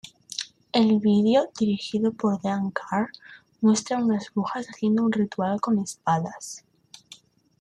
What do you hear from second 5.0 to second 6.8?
un ritual con espadas.